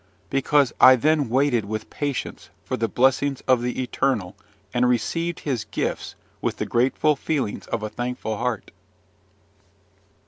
Because 0.31 0.73
I 0.81 0.95
then 0.95 1.29
waited 1.29 1.63
with 1.65 1.91
patience 1.91 2.49
for 2.63 2.75
the 2.75 2.87
blessings 2.87 3.41
of 3.41 3.61
the 3.61 3.79
Eternal, 3.83 4.35
and 4.73 4.89
received 4.89 5.41
his 5.41 5.63
gifts 5.65 6.15
with 6.41 6.57
the 6.57 6.65
grateful 6.65 7.15
feelings 7.15 7.67
of 7.67 7.83
a 7.83 7.87
thankful 7.89 8.37
heart. 8.37 8.71